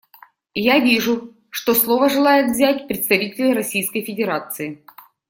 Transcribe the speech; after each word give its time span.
Я 0.55 0.79
вижу, 0.79 1.35
что 1.51 1.75
слово 1.75 2.09
желает 2.09 2.49
взять 2.49 2.87
представитель 2.87 3.53
Российской 3.53 4.01
Федерации. 4.01 4.83